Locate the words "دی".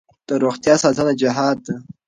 1.65-1.75